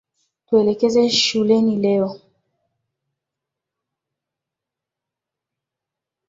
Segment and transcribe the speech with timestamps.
[0.47, 2.09] Tuelekeze shuleni leo.